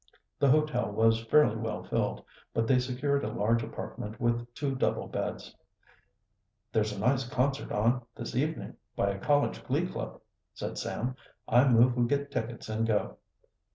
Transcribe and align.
The 0.39 0.49
hotel 0.49 0.89
was 0.91 1.23
fairly 1.25 1.55
well 1.57 1.83
filled, 1.83 2.25
but 2.55 2.65
they 2.65 2.79
secured 2.79 3.23
a 3.23 3.27
large 3.31 3.61
apartment 3.63 4.19
with 4.19 4.51
two 4.55 4.73
double 4.73 5.05
beds. 5.07 5.55
"There's 6.73 6.91
a 6.91 6.97
nice 6.97 7.23
concert 7.29 7.71
on 7.71 8.01
this 8.15 8.35
evening 8.35 8.77
by 8.95 9.11
a 9.11 9.19
college 9.19 9.63
glee 9.63 9.85
club," 9.85 10.19
said 10.55 10.79
Sam. 10.79 11.15
"I 11.47 11.67
move 11.67 11.95
we 11.95 12.07
get 12.07 12.31
tickets 12.31 12.67
and 12.67 12.87
go." 12.87 13.17